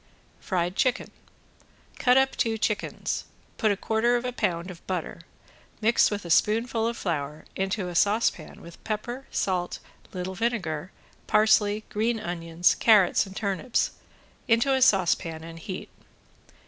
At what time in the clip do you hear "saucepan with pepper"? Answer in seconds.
7.93-9.27